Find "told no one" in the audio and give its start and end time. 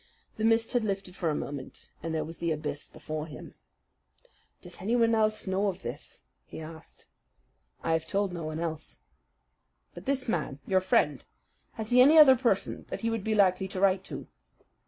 8.07-8.59